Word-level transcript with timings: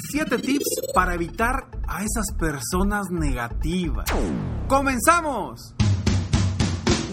7 0.00 0.38
tips 0.38 0.80
para 0.94 1.14
evitar 1.14 1.54
a 1.88 2.04
esas 2.04 2.26
personas 2.38 3.10
negativas. 3.10 4.06
¡Comenzamos! 4.68 5.74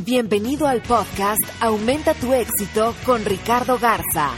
Bienvenido 0.06 0.68
al 0.68 0.84
podcast 0.84 1.42
Aumenta 1.62 2.14
tu 2.14 2.32
éxito 2.34 2.94
con 3.04 3.26
Ricardo 3.26 3.80
Garza, 3.80 4.30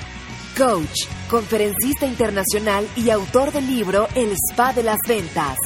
coach, 0.57 1.07
conferencista 1.29 2.05
internacional 2.05 2.87
y 2.95 3.09
autor 3.09 3.51
del 3.51 3.67
libro 3.67 4.07
El 4.15 4.31
Spa 4.31 4.71
de 4.71 4.83
las 4.83 4.99
Ventas. 5.05 5.57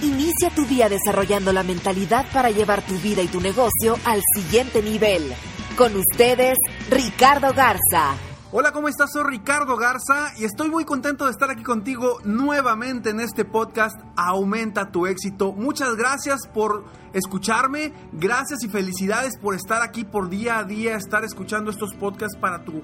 Inicia 0.00 0.48
tu 0.50 0.64
día 0.64 0.88
desarrollando 0.88 1.52
la 1.52 1.62
mentalidad 1.62 2.24
para 2.32 2.50
llevar 2.50 2.80
tu 2.86 2.94
vida 2.94 3.22
y 3.22 3.28
tu 3.28 3.42
negocio 3.42 3.98
al 4.04 4.22
siguiente 4.34 4.82
nivel. 4.82 5.22
Con 5.76 5.94
ustedes, 5.96 6.56
Ricardo 6.90 7.52
Garza. 7.52 8.31
Hola, 8.54 8.70
¿cómo 8.72 8.88
estás? 8.88 9.12
Soy 9.14 9.22
Ricardo 9.24 9.78
Garza 9.78 10.34
y 10.38 10.44
estoy 10.44 10.68
muy 10.68 10.84
contento 10.84 11.24
de 11.24 11.30
estar 11.30 11.50
aquí 11.50 11.62
contigo 11.62 12.18
nuevamente 12.22 13.08
en 13.08 13.20
este 13.20 13.46
podcast 13.46 13.98
Aumenta 14.14 14.92
tu 14.92 15.06
éxito. 15.06 15.52
Muchas 15.52 15.96
gracias 15.96 16.46
por 16.52 16.84
escucharme, 17.14 17.94
gracias 18.12 18.62
y 18.62 18.68
felicidades 18.68 19.38
por 19.38 19.54
estar 19.54 19.80
aquí 19.80 20.04
por 20.04 20.28
día 20.28 20.58
a 20.58 20.64
día, 20.64 20.96
estar 20.96 21.24
escuchando 21.24 21.70
estos 21.70 21.94
podcasts 21.94 22.36
para 22.36 22.62
tu 22.62 22.82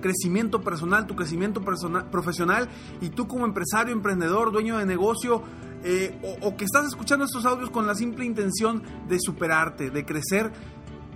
crecimiento 0.00 0.62
personal, 0.62 1.06
tu 1.06 1.14
crecimiento 1.14 1.60
personal, 1.60 2.08
profesional 2.08 2.70
y 3.02 3.10
tú 3.10 3.28
como 3.28 3.44
empresario, 3.44 3.92
emprendedor, 3.92 4.50
dueño 4.52 4.78
de 4.78 4.86
negocio 4.86 5.42
eh, 5.84 6.18
o, 6.22 6.48
o 6.48 6.56
que 6.56 6.64
estás 6.64 6.86
escuchando 6.86 7.26
estos 7.26 7.44
audios 7.44 7.68
con 7.68 7.86
la 7.86 7.94
simple 7.94 8.24
intención 8.24 8.82
de 9.06 9.18
superarte, 9.20 9.90
de 9.90 10.06
crecer 10.06 10.50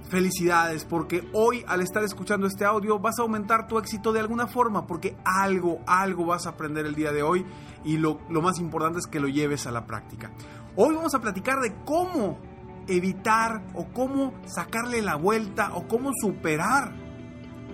Felicidades, 0.09 0.85
porque 0.85 1.29
hoy 1.33 1.65
al 1.67 1.81
estar 1.81 2.05
escuchando 2.05 2.47
este 2.47 2.65
audio 2.65 2.99
vas 2.99 3.19
a 3.19 3.23
aumentar 3.23 3.67
tu 3.67 3.79
éxito 3.79 4.13
de 4.13 4.21
alguna 4.21 4.47
forma, 4.47 4.87
porque 4.87 5.17
algo, 5.25 5.81
algo 5.87 6.27
vas 6.27 6.47
a 6.47 6.51
aprender 6.51 6.85
el 6.85 6.95
día 6.95 7.11
de 7.11 7.23
hoy 7.23 7.45
y 7.85 7.97
lo, 7.97 8.21
lo 8.29 8.43
más 8.43 8.59
importante 8.61 8.99
es 8.99 9.07
que 9.07 9.19
lo 9.19 9.29
lleves 9.29 9.67
a 9.67 9.73
la 9.73 9.87
práctica. 9.87 10.31
Hoy 10.77 10.95
vamos 10.95 11.15
a 11.15 11.21
platicar 11.21 11.61
de 11.61 11.75
cómo 11.85 12.39
evitar 12.87 13.65
o 13.75 13.87
cómo 13.93 14.35
sacarle 14.45 15.01
la 15.03 15.17
vuelta 15.17 15.75
o 15.75 15.89
cómo 15.89 16.11
superar 16.21 16.93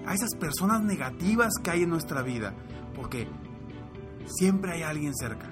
a 0.07 0.15
esas 0.15 0.35
personas 0.39 0.83
negativas 0.83 1.53
que 1.63 1.71
hay 1.71 1.83
en 1.83 1.91
nuestra 1.91 2.23
vida, 2.23 2.55
porque 2.95 3.29
siempre 4.27 4.73
hay 4.73 4.83
alguien 4.83 5.15
cerca, 5.15 5.51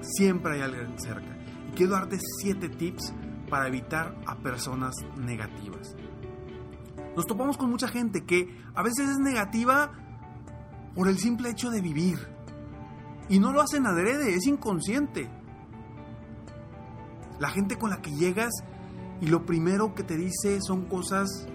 siempre 0.00 0.54
hay 0.54 0.60
alguien 0.62 0.98
cerca. 0.98 1.36
Y 1.70 1.76
quiero 1.76 1.92
darte 1.92 2.18
siete 2.40 2.68
tips 2.68 3.12
para 3.48 3.68
evitar 3.68 4.14
a 4.26 4.36
personas 4.36 4.94
negativas. 5.16 5.94
Nos 7.16 7.26
topamos 7.26 7.56
con 7.56 7.70
mucha 7.70 7.88
gente 7.88 8.24
que 8.24 8.56
a 8.74 8.82
veces 8.82 9.08
es 9.08 9.18
negativa 9.18 9.92
por 10.94 11.08
el 11.08 11.18
simple 11.18 11.50
hecho 11.50 11.70
de 11.70 11.80
vivir. 11.80 12.18
Y 13.28 13.40
no 13.40 13.52
lo 13.52 13.60
hacen 13.60 13.86
adrede, 13.86 14.34
es 14.34 14.46
inconsciente. 14.46 15.28
La 17.38 17.50
gente 17.50 17.76
con 17.76 17.90
la 17.90 18.00
que 18.00 18.12
llegas 18.12 18.52
y 19.20 19.26
lo 19.26 19.44
primero 19.44 19.94
que 19.94 20.02
te 20.02 20.16
dice 20.16 20.60
son 20.60 20.86
cosas 20.86 21.46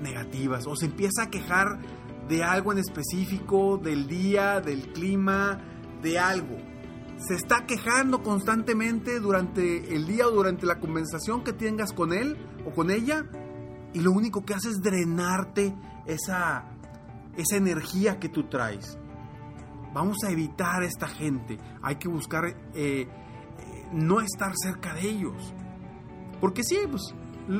negativas 0.00 0.66
o 0.66 0.76
se 0.76 0.86
empieza 0.86 1.24
a 1.24 1.30
quejar 1.30 1.78
de 2.28 2.42
algo 2.42 2.72
en 2.72 2.78
específico, 2.78 3.78
del 3.78 4.06
día, 4.06 4.60
del 4.60 4.92
clima, 4.92 5.60
de 6.02 6.18
algo 6.18 6.73
se 7.18 7.34
está 7.34 7.66
quejando 7.66 8.22
constantemente 8.22 9.20
durante 9.20 9.94
el 9.94 10.06
día 10.06 10.26
o 10.26 10.30
durante 10.30 10.66
la 10.66 10.80
conversación 10.80 11.44
que 11.44 11.52
tengas 11.52 11.92
con 11.92 12.12
él 12.12 12.36
o 12.66 12.70
con 12.70 12.90
ella 12.90 13.24
y 13.92 14.00
lo 14.00 14.12
único 14.12 14.44
que 14.44 14.54
hace 14.54 14.70
es 14.70 14.82
drenarte 14.82 15.74
esa, 16.06 16.64
esa 17.36 17.56
energía 17.56 18.18
que 18.18 18.28
tú 18.28 18.44
traes. 18.48 18.98
Vamos 19.92 20.18
a 20.26 20.30
evitar 20.30 20.82
a 20.82 20.86
esta 20.86 21.06
gente. 21.06 21.58
Hay 21.80 21.96
que 21.96 22.08
buscar 22.08 22.44
eh, 22.74 23.08
no 23.92 24.20
estar 24.20 24.52
cerca 24.56 24.92
de 24.94 25.08
ellos. 25.08 25.54
Porque 26.40 26.64
sí, 26.64 26.78
pues 26.90 27.14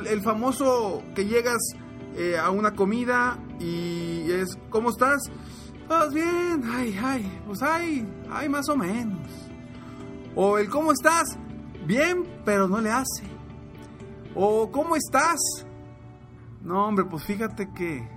el 0.07 0.21
famoso 0.21 1.01
que 1.15 1.25
llegas 1.25 1.61
eh, 2.15 2.37
a 2.37 2.49
una 2.49 2.75
comida 2.75 3.39
y 3.59 4.29
es, 4.29 4.57
¿cómo 4.69 4.89
estás? 4.89 5.21
Pues 5.87 6.13
bien, 6.13 6.61
ay, 6.65 6.99
ay, 7.01 7.41
pues 7.45 7.61
ay, 7.61 8.07
ay, 8.29 8.49
más 8.49 8.67
o 8.69 8.75
menos. 8.75 9.44
O 10.35 10.57
el 10.57 10.69
¿cómo 10.69 10.91
estás? 10.91 11.37
Bien, 11.85 12.23
pero 12.43 12.67
no 12.67 12.81
le 12.81 12.91
hace. 12.91 13.23
O 14.35 14.71
¿cómo 14.71 14.95
estás? 14.95 15.39
No, 16.61 16.87
hombre, 16.87 17.05
pues 17.05 17.23
fíjate 17.23 17.71
que... 17.73 18.07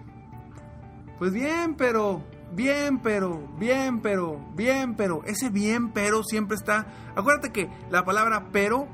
Pues 1.18 1.32
bien, 1.32 1.74
pero... 1.76 2.22
Bien, 2.50 2.98
pero, 3.00 3.46
bien, 3.58 4.00
pero, 4.00 4.40
bien, 4.54 4.94
pero. 4.96 5.22
Ese 5.24 5.50
bien, 5.50 5.92
pero 5.92 6.22
siempre 6.24 6.56
está... 6.56 6.86
Acuérdate 7.14 7.52
que 7.52 7.70
la 7.90 8.04
palabra 8.06 8.48
pero 8.52 8.88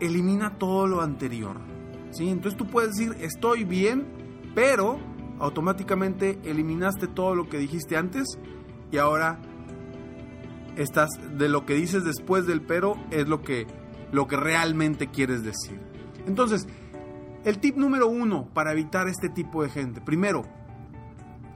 elimina 0.00 0.58
todo 0.58 0.86
lo 0.86 1.00
anterior. 1.00 1.56
¿sí? 2.10 2.28
Entonces 2.28 2.56
tú 2.56 2.66
puedes 2.66 2.92
decir 2.92 3.16
estoy 3.20 3.64
bien, 3.64 4.06
pero 4.54 4.98
automáticamente 5.38 6.38
eliminaste 6.44 7.08
todo 7.08 7.34
lo 7.34 7.48
que 7.48 7.58
dijiste 7.58 7.96
antes 7.96 8.38
y 8.90 8.98
ahora 8.98 9.40
estás 10.76 11.08
de 11.36 11.48
lo 11.48 11.66
que 11.66 11.74
dices 11.74 12.04
después 12.04 12.46
del 12.46 12.62
pero 12.62 12.96
es 13.10 13.28
lo 13.28 13.42
que, 13.42 13.66
lo 14.12 14.26
que 14.26 14.36
realmente 14.36 15.08
quieres 15.08 15.42
decir. 15.42 15.80
Entonces, 16.26 16.66
el 17.44 17.58
tip 17.58 17.76
número 17.76 18.08
uno 18.08 18.48
para 18.54 18.72
evitar 18.72 19.08
este 19.08 19.28
tipo 19.28 19.62
de 19.62 19.68
gente. 19.68 20.00
Primero, 20.00 20.42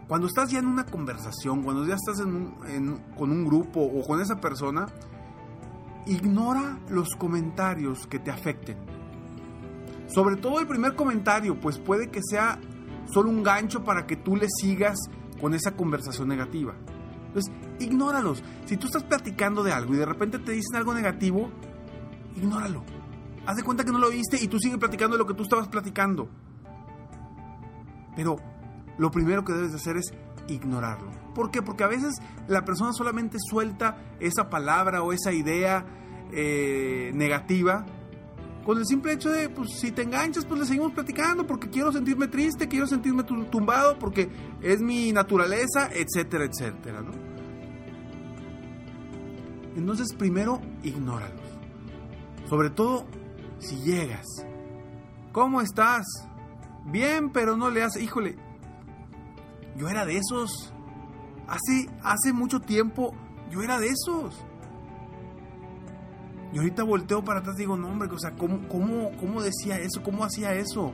cuando 0.06 0.26
estás 0.26 0.50
ya 0.50 0.58
en 0.58 0.66
una 0.66 0.84
conversación, 0.84 1.62
cuando 1.62 1.86
ya 1.86 1.94
estás 1.94 2.18
con 2.18 3.30
un 3.30 3.44
grupo 3.44 3.80
o 3.80 4.06
con 4.06 4.20
esa 4.20 4.40
persona, 4.40 4.86
ignora 6.06 6.78
los 6.88 7.14
comentarios 7.16 8.06
que 8.06 8.18
te 8.18 8.30
afecten. 8.30 8.76
Sobre 10.06 10.36
todo 10.36 10.60
el 10.60 10.66
primer 10.66 10.94
comentario, 10.94 11.60
pues 11.60 11.78
puede 11.78 12.10
que 12.10 12.20
sea 12.22 12.58
solo 13.12 13.28
un 13.28 13.42
gancho 13.42 13.84
para 13.84 14.06
que 14.06 14.16
tú 14.16 14.36
le 14.36 14.46
sigas 14.48 14.98
con 15.40 15.54
esa 15.54 15.72
conversación 15.72 16.28
negativa. 16.28 16.74
Entonces, 17.28 17.52
ignóralos. 17.78 18.42
Si 18.66 18.76
tú 18.76 18.86
estás 18.86 19.04
platicando 19.04 19.62
de 19.62 19.72
algo 19.72 19.94
y 19.94 19.98
de 19.98 20.06
repente 20.06 20.38
te 20.38 20.52
dicen 20.52 20.76
algo 20.76 20.94
negativo, 20.94 21.50
ignóralo. 22.36 22.84
Haz 23.46 23.56
de 23.56 23.62
cuenta 23.62 23.84
que 23.84 23.92
no 23.92 23.98
lo 23.98 24.08
oíste 24.08 24.42
y 24.42 24.48
tú 24.48 24.58
sigues 24.58 24.78
platicando 24.78 25.16
de 25.16 25.22
lo 25.22 25.26
que 25.26 25.34
tú 25.34 25.42
estabas 25.42 25.68
platicando. 25.68 26.28
Pero 28.16 28.36
lo 28.98 29.10
primero 29.10 29.44
que 29.44 29.52
debes 29.52 29.70
de 29.70 29.76
hacer 29.76 29.96
es 29.96 30.12
ignorarlo. 30.48 31.10
¿Por 31.34 31.50
qué? 31.50 31.62
Porque 31.62 31.84
a 31.84 31.88
veces 31.88 32.14
la 32.48 32.64
persona 32.64 32.92
solamente 32.92 33.38
suelta 33.38 33.96
esa 34.20 34.50
palabra 34.50 35.02
o 35.02 35.12
esa 35.12 35.32
idea 35.32 35.86
eh, 36.32 37.10
negativa 37.14 37.86
con 38.68 38.76
el 38.76 38.84
simple 38.84 39.14
hecho 39.14 39.30
de, 39.30 39.48
pues 39.48 39.78
si 39.78 39.92
te 39.92 40.02
enganchas, 40.02 40.44
pues 40.44 40.60
le 40.60 40.66
seguimos 40.66 40.92
platicando 40.92 41.46
porque 41.46 41.70
quiero 41.70 41.90
sentirme 41.90 42.28
triste, 42.28 42.68
quiero 42.68 42.86
sentirme 42.86 43.22
tumbado 43.22 43.98
porque 43.98 44.28
es 44.60 44.82
mi 44.82 45.10
naturaleza, 45.10 45.88
etcétera, 45.90 46.44
etcétera, 46.44 47.00
¿no? 47.00 47.27
Entonces 49.78 50.12
primero 50.12 50.60
ignóralos. 50.82 51.40
Sobre 52.48 52.68
todo 52.68 53.06
si 53.60 53.76
llegas. 53.76 54.26
¿Cómo 55.30 55.60
estás? 55.60 56.04
Bien, 56.86 57.30
pero 57.30 57.56
no 57.56 57.70
le 57.70 57.84
hace, 57.84 58.02
híjole. 58.02 58.36
Yo 59.76 59.88
era 59.88 60.04
de 60.04 60.16
esos. 60.16 60.74
Hace 61.46 61.88
hace 62.02 62.32
mucho 62.32 62.60
tiempo 62.60 63.14
yo 63.50 63.62
era 63.62 63.78
de 63.78 63.88
esos. 63.88 64.44
Y 66.52 66.58
ahorita 66.58 66.82
volteo 66.82 67.22
para 67.22 67.40
atrás 67.40 67.54
y 67.56 67.60
digo, 67.60 67.76
no, 67.76 67.88
hombre, 67.88 68.08
o 68.10 68.18
sea, 68.18 68.32
¿cómo, 68.32 68.66
cómo, 68.68 69.12
cómo 69.18 69.42
decía 69.42 69.78
eso? 69.78 70.02
¿Cómo 70.02 70.24
hacía 70.24 70.54
eso? 70.54 70.92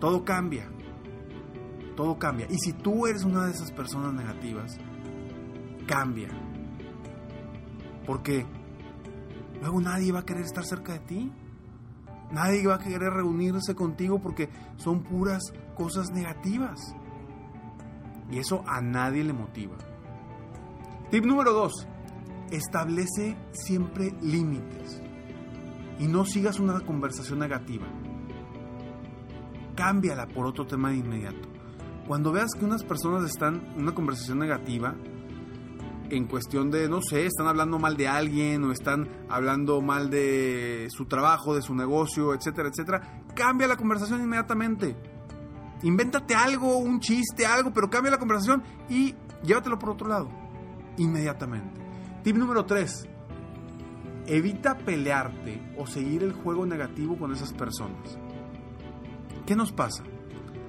Todo 0.00 0.24
cambia. 0.24 0.68
Todo 1.96 2.18
cambia. 2.18 2.46
Y 2.50 2.58
si 2.58 2.74
tú 2.74 3.06
eres 3.06 3.24
una 3.24 3.46
de 3.46 3.52
esas 3.52 3.70
personas 3.72 4.12
negativas, 4.12 4.78
cambia. 5.90 6.28
Porque 8.06 8.46
luego 9.60 9.80
nadie 9.80 10.12
va 10.12 10.20
a 10.20 10.24
querer 10.24 10.44
estar 10.44 10.64
cerca 10.64 10.92
de 10.92 11.00
ti. 11.00 11.32
Nadie 12.30 12.64
va 12.64 12.76
a 12.76 12.78
querer 12.78 13.12
reunirse 13.12 13.74
contigo 13.74 14.20
porque 14.20 14.48
son 14.76 15.02
puras 15.02 15.42
cosas 15.74 16.10
negativas. 16.12 16.78
Y 18.30 18.38
eso 18.38 18.62
a 18.68 18.80
nadie 18.80 19.24
le 19.24 19.32
motiva. 19.32 19.76
Tip 21.10 21.24
número 21.24 21.52
dos. 21.52 21.88
Establece 22.52 23.36
siempre 23.50 24.12
límites. 24.22 25.02
Y 25.98 26.06
no 26.06 26.24
sigas 26.24 26.60
una 26.60 26.78
conversación 26.80 27.40
negativa. 27.40 27.88
Cámbiala 29.74 30.28
por 30.28 30.46
otro 30.46 30.66
tema 30.66 30.90
de 30.90 30.98
inmediato. 30.98 31.48
Cuando 32.06 32.30
veas 32.30 32.50
que 32.56 32.64
unas 32.64 32.84
personas 32.84 33.24
están 33.24 33.72
en 33.74 33.82
una 33.82 33.94
conversación 33.94 34.38
negativa, 34.38 34.94
en 36.10 36.26
cuestión 36.26 36.70
de, 36.70 36.88
no 36.88 37.00
sé, 37.02 37.26
están 37.26 37.46
hablando 37.46 37.78
mal 37.78 37.96
de 37.96 38.08
alguien 38.08 38.64
o 38.64 38.72
están 38.72 39.08
hablando 39.28 39.80
mal 39.80 40.10
de 40.10 40.88
su 40.90 41.06
trabajo, 41.06 41.54
de 41.54 41.62
su 41.62 41.74
negocio, 41.74 42.34
etcétera, 42.34 42.68
etcétera, 42.68 43.22
cambia 43.34 43.68
la 43.68 43.76
conversación 43.76 44.22
inmediatamente. 44.22 44.96
Invéntate 45.82 46.34
algo, 46.34 46.78
un 46.78 47.00
chiste, 47.00 47.46
algo, 47.46 47.72
pero 47.72 47.88
cambia 47.88 48.10
la 48.10 48.18
conversación 48.18 48.62
y 48.88 49.14
llévatelo 49.42 49.78
por 49.78 49.90
otro 49.90 50.08
lado. 50.08 50.28
Inmediatamente. 50.98 51.80
Tip 52.22 52.36
número 52.36 52.66
3. 52.66 53.08
Evita 54.26 54.76
pelearte 54.76 55.74
o 55.78 55.86
seguir 55.86 56.22
el 56.22 56.32
juego 56.32 56.66
negativo 56.66 57.16
con 57.16 57.32
esas 57.32 57.52
personas. 57.52 58.18
¿Qué 59.46 59.56
nos 59.56 59.72
pasa? 59.72 60.04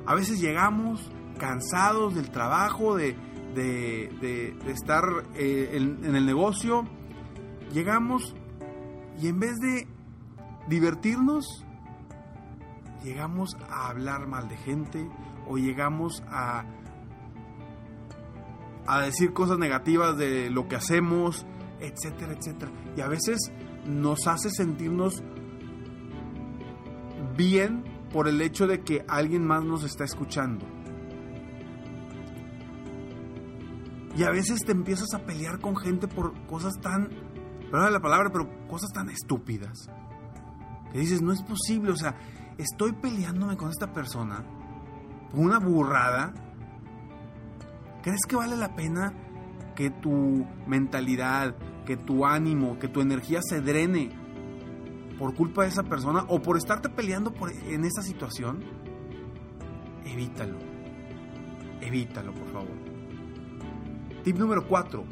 A 0.06 0.16
veces 0.16 0.40
llegamos 0.40 1.12
cansados 1.38 2.16
del 2.16 2.32
trabajo, 2.32 2.96
de, 2.96 3.16
de, 3.54 4.56
estar 4.68 5.04
eh, 5.36 5.72
en, 5.74 6.16
el 6.16 6.26
negocio, 6.26 6.86
llegamos 7.72 8.36
y 9.22 9.28
en 9.28 9.40
vez 9.40 9.58
de 9.60 9.88
divertirnos, 10.68 11.66
llegamos 13.04 13.58
a 13.70 13.90
hablar 13.90 14.28
mal 14.28 14.48
de 14.48 14.58
gente 14.58 15.10
o 15.48 15.58
llegamos 15.58 16.24
a, 16.28 16.66
a 18.88 19.02
decir 19.02 19.34
cosas 19.34 19.58
negativas 19.58 20.18
de 20.18 20.50
lo 20.50 20.68
que 20.68 20.76
hacemos, 20.76 21.46
etcétera, 21.80 22.34
etcétera. 22.34 22.72
Y 22.96 23.02
a 23.02 23.08
veces 23.08 23.52
nos 23.86 24.28
hace 24.28 24.50
sentirnos 24.50 25.24
bien 27.36 27.84
por 28.12 28.28
el 28.28 28.42
hecho 28.42 28.68
de 28.68 28.82
que 28.82 29.06
alguien 29.08 29.46
más 29.46 29.64
nos 29.64 29.84
está 29.84 30.04
escuchando. 30.04 30.66
Y 34.22 34.24
a 34.24 34.30
veces 34.30 34.60
te 34.64 34.72
empiezas 34.72 35.16
a 35.16 35.26
pelear 35.26 35.60
con 35.60 35.76
gente 35.76 36.08
por 36.08 36.46
cosas 36.46 36.74
tan, 36.80 37.10
perdón 37.72 37.92
la 37.92 38.00
palabra, 38.00 38.30
pero 38.32 38.68
cosas 38.68 38.92
tan 38.94 39.10
estúpidas. 39.10 39.90
Que 40.94 41.00
dices, 41.00 41.24
no 41.24 41.34
es 41.34 41.42
posible, 41.42 41.90
o 41.90 41.96
sea, 41.96 42.16
estoy 42.60 42.92
peleándome 42.92 43.58
con 43.58 43.72
esta 43.72 43.92
persona 43.92 44.46
por 45.32 45.40
una 45.40 45.58
burrada. 45.58 46.36
¿Crees 48.04 48.22
que 48.28 48.36
vale 48.36 48.56
la 48.58 48.76
pena 48.76 49.12
que 49.76 49.90
tu 49.90 50.46
mentalidad, 50.68 51.56
que 51.84 51.98
tu 51.98 52.24
ánimo, 52.24 52.78
que 52.78 52.90
tu 52.90 53.02
energía 53.02 53.40
se 53.42 53.60
drene 53.60 54.12
por 55.18 55.34
culpa 55.34 55.64
de 55.64 55.70
esa 55.70 55.82
persona 55.82 56.26
o 56.28 56.44
por 56.44 56.58
estarte 56.58 56.90
peleando 56.90 57.34
por, 57.34 57.52
en 57.52 57.86
esa 57.86 58.04
situación? 58.04 58.64
Evítalo. 60.06 60.60
Evítalo, 61.82 62.36
por 62.36 62.48
favor. 62.50 62.91
Tip 64.24 64.38
número 64.38 64.68
4. 64.68 65.04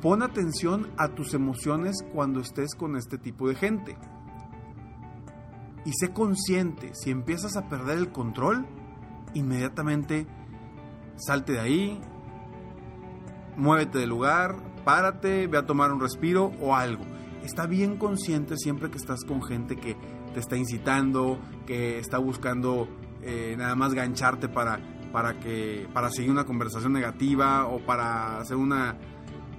Pon 0.00 0.22
atención 0.22 0.88
a 0.96 1.08
tus 1.08 1.34
emociones 1.34 2.04
cuando 2.12 2.40
estés 2.40 2.76
con 2.76 2.96
este 2.96 3.18
tipo 3.18 3.48
de 3.48 3.56
gente. 3.56 3.96
Y 5.84 5.92
sé 5.94 6.12
consciente, 6.12 6.92
si 6.94 7.10
empiezas 7.10 7.56
a 7.56 7.68
perder 7.68 7.98
el 7.98 8.12
control, 8.12 8.64
inmediatamente 9.34 10.26
salte 11.16 11.54
de 11.54 11.60
ahí, 11.60 12.00
muévete 13.56 13.98
del 13.98 14.10
lugar, 14.10 14.56
párate, 14.84 15.48
ve 15.48 15.58
a 15.58 15.66
tomar 15.66 15.90
un 15.90 16.00
respiro 16.00 16.52
o 16.60 16.76
algo. 16.76 17.04
Está 17.42 17.66
bien 17.66 17.96
consciente 17.96 18.56
siempre 18.56 18.90
que 18.90 18.98
estás 18.98 19.24
con 19.24 19.42
gente 19.42 19.76
que 19.76 19.96
te 20.32 20.38
está 20.38 20.56
incitando, 20.56 21.40
que 21.66 21.98
está 21.98 22.18
buscando 22.18 22.86
eh, 23.22 23.56
nada 23.58 23.74
más 23.74 23.94
gancharte 23.94 24.48
para 24.48 24.78
para 25.12 25.38
que 25.38 25.88
para 25.92 26.10
seguir 26.10 26.30
una 26.30 26.44
conversación 26.44 26.92
negativa 26.92 27.66
o 27.66 27.84
para 27.84 28.38
hacer 28.38 28.56
una, 28.56 28.96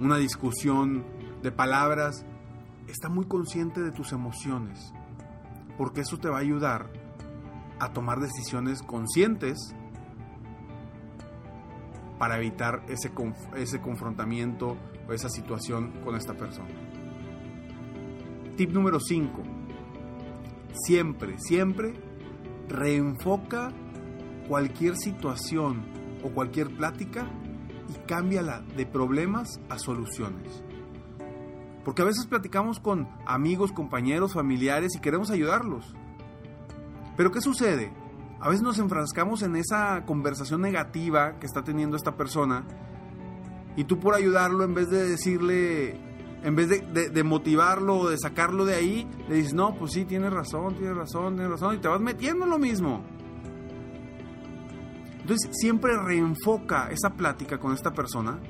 una 0.00 0.16
discusión 0.16 1.04
de 1.42 1.52
palabras, 1.52 2.24
está 2.88 3.08
muy 3.08 3.26
consciente 3.26 3.80
de 3.80 3.92
tus 3.92 4.12
emociones, 4.12 4.92
porque 5.76 6.02
eso 6.02 6.18
te 6.18 6.28
va 6.28 6.38
a 6.38 6.40
ayudar 6.40 6.90
a 7.78 7.92
tomar 7.92 8.20
decisiones 8.20 8.82
conscientes 8.82 9.74
para 12.18 12.36
evitar 12.36 12.84
ese, 12.88 13.10
ese 13.56 13.80
confrontamiento 13.80 14.76
o 15.08 15.12
esa 15.12 15.30
situación 15.30 15.92
con 16.04 16.16
esta 16.16 16.34
persona. 16.34 16.68
Tip 18.56 18.72
número 18.72 19.00
5. 19.00 19.42
Siempre, 20.84 21.38
siempre 21.38 21.94
reenfoca 22.68 23.72
cualquier 24.48 24.96
situación 24.96 25.82
o 26.22 26.30
cualquier 26.30 26.70
plática 26.70 27.26
y 27.88 28.06
cámbiala 28.06 28.62
de 28.76 28.86
problemas 28.86 29.60
a 29.68 29.78
soluciones. 29.78 30.62
Porque 31.84 32.02
a 32.02 32.04
veces 32.04 32.26
platicamos 32.26 32.78
con 32.78 33.08
amigos, 33.26 33.72
compañeros, 33.72 34.34
familiares 34.34 34.92
y 34.96 35.00
queremos 35.00 35.30
ayudarlos. 35.30 35.94
Pero 37.16 37.32
¿qué 37.32 37.40
sucede? 37.40 37.92
A 38.40 38.48
veces 38.48 38.62
nos 38.62 38.78
enfrascamos 38.78 39.42
en 39.42 39.56
esa 39.56 40.04
conversación 40.06 40.62
negativa 40.62 41.38
que 41.38 41.46
está 41.46 41.62
teniendo 41.62 41.96
esta 41.96 42.16
persona 42.16 42.64
y 43.76 43.84
tú 43.84 43.98
por 43.98 44.14
ayudarlo 44.14 44.64
en 44.64 44.74
vez 44.74 44.88
de 44.88 45.08
decirle, 45.08 46.00
en 46.42 46.56
vez 46.56 46.68
de, 46.68 47.22
motivarlo 47.24 47.98
o 47.98 48.08
de 48.08 48.16
sacarlo 48.18 48.64
de 48.64 48.74
ahí, 48.74 49.08
le 49.28 49.36
dices, 49.36 49.54
no, 49.54 49.74
pues 49.74 49.92
sí, 49.92 50.04
tienes 50.04 50.32
razón, 50.32 50.74
tienes 50.74 50.96
razón, 50.96 51.34
tienes 51.34 51.50
razón 51.52 51.76
y 51.76 51.78
te 51.78 51.88
vas 51.88 52.00
metiendo 52.00 52.44
en 52.44 52.50
lo 52.50 52.58
mismo. 52.58 53.04
Entonces 55.30 55.56
siempre 55.60 55.96
reenfoca 55.96 56.90
esa 56.90 57.10
plática 57.10 57.60
con 57.60 57.72
esta 57.72 57.92
persona, 57.92 58.40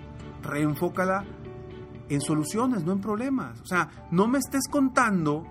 reenfócala 0.42 1.26
en 2.08 2.22
soluciones, 2.22 2.84
no 2.84 2.92
en 2.92 3.02
problemas. 3.02 3.60
O 3.60 3.66
sea, 3.66 4.08
no 4.10 4.26
me 4.26 4.38
estés 4.38 4.66
contando 4.66 5.44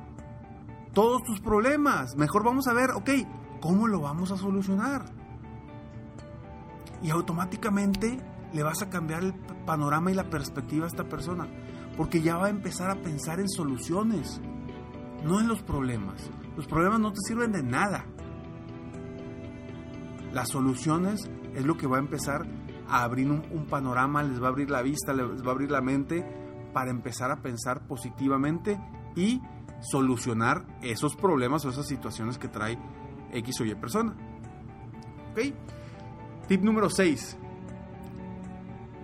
todos 0.91 1.21
tus 1.21 1.39
problemas. 1.39 2.15
Mejor 2.15 2.43
vamos 2.43 2.67
a 2.67 2.73
ver, 2.73 2.89
ok, 2.95 3.11
¿cómo 3.61 3.87
lo 3.87 4.01
vamos 4.01 4.31
a 4.31 4.37
solucionar? 4.37 5.05
Y 7.03 7.11
automáticamente 7.11 8.19
le 8.51 8.63
vas 8.63 8.81
a 8.81 8.89
cambiar 8.89 9.23
el 9.23 9.35
panorama 9.67 10.09
y 10.09 10.15
la 10.15 10.31
perspectiva 10.31 10.85
a 10.85 10.87
esta 10.87 11.03
persona. 11.03 11.47
Porque 11.95 12.23
ya 12.23 12.37
va 12.37 12.47
a 12.47 12.49
empezar 12.49 12.89
a 12.89 13.03
pensar 13.03 13.39
en 13.39 13.49
soluciones, 13.49 14.41
no 15.23 15.39
en 15.39 15.47
los 15.47 15.61
problemas. 15.61 16.27
Los 16.57 16.65
problemas 16.65 16.99
no 16.99 17.11
te 17.11 17.19
sirven 17.27 17.51
de 17.51 17.61
nada. 17.61 18.07
Las 20.33 20.49
soluciones 20.49 21.29
es 21.55 21.65
lo 21.65 21.77
que 21.77 21.87
va 21.87 21.97
a 21.97 21.99
empezar 21.99 22.45
a 22.87 23.03
abrir 23.03 23.29
un, 23.29 23.65
panorama, 23.69 24.23
les 24.23 24.41
va 24.41 24.47
a 24.47 24.49
abrir 24.49 24.69
la 24.69 24.81
vista, 24.81 25.13
les 25.13 25.43
va 25.43 25.49
a 25.49 25.51
abrir 25.51 25.71
la 25.71 25.81
mente 25.81 26.25
para 26.73 26.91
empezar 26.91 27.31
a 27.31 27.41
pensar 27.41 27.87
positivamente 27.87 28.79
y 29.15 29.41
solucionar 29.81 30.65
esos 30.81 31.15
problemas 31.15 31.65
o 31.65 31.69
esas 31.69 31.87
situaciones 31.87 32.37
que 32.37 32.47
trae 32.47 32.77
X 33.31 33.61
o 33.61 33.65
Y 33.65 33.75
persona. 33.75 34.15
Tip 36.47 36.63
número 36.63 36.89
6. 36.89 37.37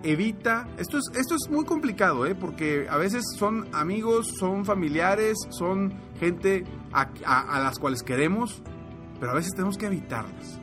Evita, 0.02 0.68
esto 0.78 0.98
es, 0.98 1.04
esto 1.18 1.34
es 1.34 1.50
muy 1.50 1.64
complicado, 1.64 2.26
¿eh? 2.26 2.34
porque 2.34 2.86
a 2.88 2.96
veces 2.96 3.24
son 3.36 3.68
amigos, 3.72 4.34
son 4.38 4.64
familiares, 4.64 5.36
son 5.50 5.94
gente 6.20 6.64
a, 6.92 7.02
a 7.04 7.60
las 7.60 7.78
cuales 7.78 8.02
queremos, 8.02 8.62
pero 9.18 9.32
a 9.32 9.34
veces 9.34 9.52
tenemos 9.52 9.76
que 9.76 9.86
evitarlas. 9.86 10.60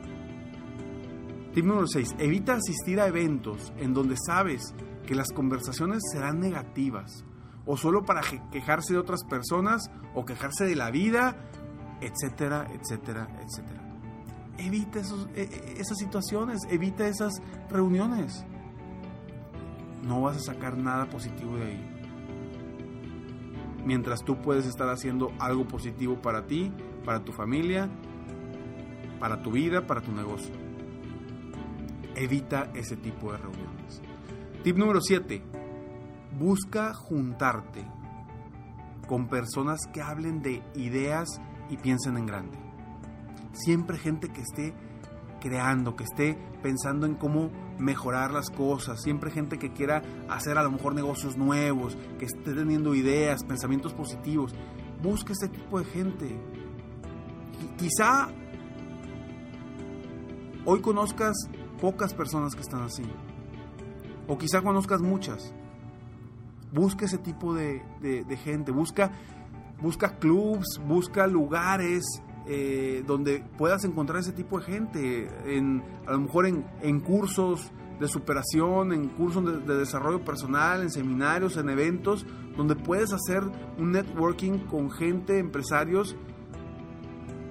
Tip 1.54 1.64
número 1.66 1.86
6. 1.86 2.16
Evita 2.18 2.54
asistir 2.54 2.98
a 2.98 3.06
eventos 3.06 3.72
en 3.78 3.94
donde 3.94 4.16
sabes 4.26 4.74
que 5.06 5.14
las 5.14 5.30
conversaciones 5.30 6.02
serán 6.10 6.40
negativas 6.40 7.24
o 7.64 7.76
solo 7.76 8.04
para 8.04 8.22
quejarse 8.50 8.94
de 8.94 8.98
otras 8.98 9.22
personas 9.22 9.88
o 10.14 10.24
quejarse 10.24 10.64
de 10.64 10.74
la 10.74 10.90
vida, 10.90 11.36
etcétera, 12.00 12.66
etcétera, 12.72 13.28
etcétera. 13.40 13.82
Evita 14.58 14.98
e, 15.36 15.42
e, 15.42 15.80
esas 15.80 15.96
situaciones, 15.96 16.58
evita 16.70 17.06
esas 17.06 17.34
reuniones. 17.70 18.44
No 20.02 20.22
vas 20.22 20.36
a 20.38 20.40
sacar 20.40 20.76
nada 20.76 21.08
positivo 21.08 21.56
de 21.56 21.66
ahí. 21.66 21.90
mientras 23.84 24.24
tú 24.24 24.40
puedes 24.40 24.66
estar 24.66 24.88
haciendo 24.88 25.30
algo 25.38 25.68
positivo 25.68 26.20
para 26.20 26.48
ti, 26.48 26.72
para 27.04 27.24
tu 27.24 27.30
familia, 27.30 27.88
para 29.20 29.40
tu 29.40 29.52
vida, 29.52 29.86
para 29.86 30.00
tu 30.00 30.10
negocio. 30.10 30.63
Evita 32.16 32.70
ese 32.74 32.96
tipo 32.96 33.32
de 33.32 33.38
reuniones. 33.38 34.02
Tip 34.62 34.76
número 34.76 35.00
7. 35.00 35.42
Busca 36.38 36.94
juntarte 36.94 37.84
con 39.06 39.28
personas 39.28 39.80
que 39.92 40.02
hablen 40.02 40.42
de 40.42 40.62
ideas 40.74 41.40
y 41.68 41.76
piensen 41.76 42.16
en 42.16 42.26
grande. 42.26 42.58
Siempre 43.52 43.98
gente 43.98 44.28
que 44.30 44.40
esté 44.40 44.74
creando, 45.40 45.94
que 45.94 46.04
esté 46.04 46.38
pensando 46.62 47.06
en 47.06 47.14
cómo 47.14 47.50
mejorar 47.78 48.32
las 48.32 48.48
cosas, 48.48 49.02
siempre 49.02 49.30
gente 49.30 49.58
que 49.58 49.72
quiera 49.72 50.02
hacer 50.28 50.56
a 50.56 50.62
lo 50.62 50.70
mejor 50.70 50.94
negocios 50.94 51.36
nuevos, 51.36 51.96
que 52.18 52.24
esté 52.24 52.54
teniendo 52.54 52.94
ideas, 52.94 53.44
pensamientos 53.44 53.92
positivos. 53.92 54.54
Busca 55.02 55.34
ese 55.34 55.48
tipo 55.48 55.78
de 55.78 55.84
gente. 55.84 56.40
Quizá 57.76 58.28
hoy 60.64 60.80
conozcas 60.80 61.34
pocas 61.84 62.14
personas 62.14 62.54
que 62.54 62.62
están 62.62 62.80
así, 62.80 63.02
o 64.26 64.38
quizá 64.38 64.62
conozcas 64.62 65.02
muchas. 65.02 65.52
Busca 66.72 67.04
ese 67.04 67.18
tipo 67.18 67.52
de, 67.52 67.82
gente, 68.42 68.72
busca, 68.72 69.12
busca 69.82 70.16
clubs, 70.16 70.80
busca 70.88 71.26
lugares, 71.26 72.02
eh, 72.46 73.04
donde 73.06 73.44
puedas 73.58 73.84
encontrar 73.84 74.20
ese 74.20 74.32
tipo 74.32 74.60
de 74.60 74.64
gente, 74.64 75.28
en, 75.44 75.82
a 76.06 76.12
lo 76.12 76.20
mejor 76.20 76.46
en, 76.46 77.00
cursos 77.00 77.70
de 78.00 78.08
superación, 78.08 78.94
en 78.94 79.10
cursos 79.10 79.66
de, 79.66 79.76
desarrollo 79.76 80.24
personal, 80.24 80.80
en 80.80 80.90
seminarios, 80.90 81.58
en 81.58 81.68
eventos, 81.68 82.24
donde 82.56 82.76
puedes 82.76 83.12
hacer 83.12 83.42
un 83.76 83.92
networking 83.92 84.60
con 84.70 84.90
gente, 84.90 85.38
empresarios 85.38 86.16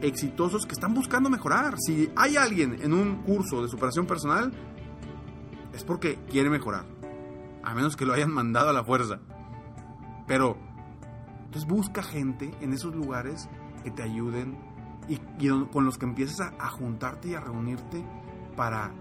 exitosos 0.04 0.66
que 0.66 0.74
están 0.74 0.94
buscando 0.94 1.30
mejorar. 1.30 1.76
Si 1.80 2.12
hay 2.16 2.36
alguien 2.36 2.80
en 2.82 2.94
un 2.94 3.24
curso 3.24 3.62
de 3.62 3.70
superación 3.70 4.06
personal, 4.06 4.52
es 5.74 5.84
porque 5.84 6.20
quiere 6.30 6.50
mejorar, 6.50 6.86
a 7.64 7.74
menos 7.74 7.96
que 7.96 8.06
lo 8.06 8.14
hayan 8.14 8.32
mandado 8.32 8.70
a 8.70 8.74
la 8.74 8.84
fuerza. 8.84 9.20
Pero, 10.28 10.58
entonces 11.46 11.66
busca 11.68 12.04
gente 12.04 12.52
en 12.62 12.74
esos 12.74 12.94
lugares 12.94 13.50
que 13.84 13.92
te 13.92 14.04
ayuden 14.04 14.58
y, 15.08 15.18
con 15.72 15.86
los 15.86 15.98
que 15.98 16.06
empieces 16.06 16.40
a, 16.42 16.70
juntarte 16.70 17.30
y 17.30 17.34
a 17.36 17.40
reunirte 17.40 18.06
para, 18.56 18.92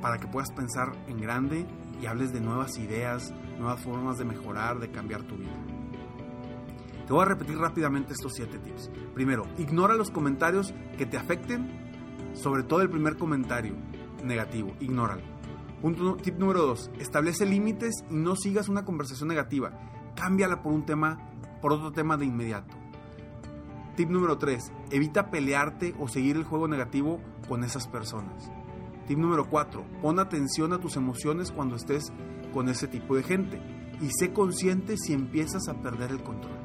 para 0.00 0.18
que 0.18 0.26
puedas 0.26 0.50
pensar 0.52 0.92
en 1.08 1.18
grande 1.18 1.66
y 2.00 2.06
hables 2.06 2.32
de 2.32 2.40
nuevas 2.40 2.78
ideas, 2.78 3.32
nuevas 3.58 3.80
formas 3.82 4.18
de 4.18 4.24
mejorar, 4.24 4.78
de 4.78 4.90
cambiar 4.90 5.22
tu 5.22 5.36
vida. 5.36 5.73
Te 7.06 7.12
voy 7.12 7.22
a 7.22 7.26
repetir 7.26 7.58
rápidamente 7.58 8.12
estos 8.12 8.32
siete 8.34 8.58
tips. 8.58 8.90
Primero, 9.14 9.46
ignora 9.58 9.94
los 9.94 10.10
comentarios 10.10 10.72
que 10.96 11.06
te 11.06 11.16
afecten, 11.16 12.32
sobre 12.34 12.62
todo 12.62 12.80
el 12.80 12.90
primer 12.90 13.16
comentario 13.16 13.74
negativo, 14.22 14.74
ignóralo. 14.80 15.22
Punto, 15.82 16.16
tip 16.16 16.38
número 16.38 16.62
dos, 16.62 16.90
establece 16.98 17.44
límites 17.44 18.04
y 18.10 18.14
no 18.14 18.36
sigas 18.36 18.68
una 18.68 18.84
conversación 18.84 19.28
negativa. 19.28 19.78
Cámbiala 20.16 20.62
por 20.62 20.72
un 20.72 20.86
tema, 20.86 21.18
por 21.60 21.72
otro 21.72 21.92
tema 21.92 22.16
de 22.16 22.24
inmediato. 22.24 22.74
Tip 23.96 24.10
número 24.10 24.38
3. 24.38 24.72
Evita 24.90 25.30
pelearte 25.30 25.94
o 26.00 26.08
seguir 26.08 26.36
el 26.36 26.42
juego 26.42 26.66
negativo 26.66 27.20
con 27.48 27.62
esas 27.62 27.86
personas. 27.86 28.50
Tip 29.06 29.18
número 29.18 29.48
4. 29.48 29.84
Pon 30.02 30.18
atención 30.18 30.72
a 30.72 30.80
tus 30.80 30.96
emociones 30.96 31.52
cuando 31.52 31.76
estés 31.76 32.12
con 32.52 32.68
ese 32.68 32.88
tipo 32.88 33.14
de 33.14 33.22
gente 33.22 33.60
y 34.00 34.10
sé 34.10 34.32
consciente 34.32 34.96
si 34.96 35.12
empiezas 35.12 35.68
a 35.68 35.74
perder 35.74 36.10
el 36.10 36.24
control. 36.24 36.63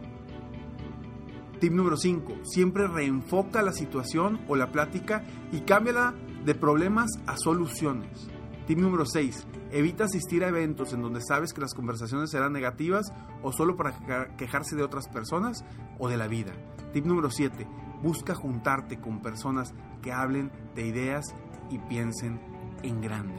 Tip 1.59 1.73
número 1.73 1.97
5. 1.97 2.37
Siempre 2.43 2.87
reenfoca 2.87 3.61
la 3.61 3.73
situación 3.73 4.39
o 4.47 4.55
la 4.55 4.71
plática 4.71 5.25
y 5.51 5.61
cámbiala 5.61 6.13
de 6.45 6.55
problemas 6.55 7.09
a 7.27 7.35
soluciones. 7.35 8.29
Tip 8.65 8.79
número 8.79 9.05
6. 9.05 9.45
Evita 9.71 10.05
asistir 10.05 10.45
a 10.45 10.47
eventos 10.47 10.93
en 10.93 11.01
donde 11.01 11.19
sabes 11.21 11.53
que 11.53 11.59
las 11.59 11.73
conversaciones 11.73 12.31
serán 12.31 12.53
negativas 12.53 13.11
o 13.43 13.51
solo 13.51 13.75
para 13.75 14.35
quejarse 14.37 14.77
de 14.77 14.83
otras 14.83 15.09
personas 15.09 15.65
o 15.97 16.07
de 16.07 16.15
la 16.15 16.27
vida. 16.27 16.53
Tip 16.93 17.05
número 17.05 17.29
7. 17.29 17.67
Busca 18.01 18.35
juntarte 18.35 19.01
con 19.01 19.21
personas 19.21 19.73
que 20.01 20.13
hablen 20.13 20.51
de 20.75 20.87
ideas 20.87 21.35
y 21.69 21.77
piensen 21.79 22.39
en 22.83 23.01
grande. 23.01 23.35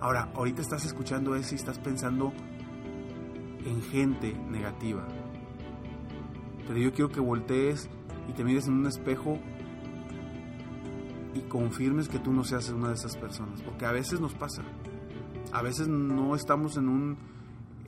Ahora, 0.00 0.32
ahorita 0.34 0.60
estás 0.60 0.84
escuchando 0.84 1.36
eso 1.36 1.54
y 1.54 1.58
estás 1.58 1.78
pensando 1.78 2.32
en 3.64 3.80
gente 3.82 4.34
negativa. 4.50 5.06
Pero 6.70 6.82
yo 6.82 6.92
quiero 6.92 7.10
que 7.10 7.18
voltees 7.18 7.90
y 8.28 8.32
te 8.32 8.44
mires 8.44 8.68
en 8.68 8.74
un 8.74 8.86
espejo 8.86 9.40
y 11.34 11.40
confirmes 11.48 12.08
que 12.08 12.20
tú 12.20 12.32
no 12.32 12.44
seas 12.44 12.68
una 12.68 12.90
de 12.90 12.94
esas 12.94 13.16
personas. 13.16 13.60
Porque 13.60 13.86
a 13.86 13.90
veces 13.90 14.20
nos 14.20 14.34
pasa. 14.34 14.62
A 15.50 15.62
veces 15.62 15.88
no 15.88 16.36
estamos 16.36 16.76
en, 16.76 16.88
un, 16.88 17.18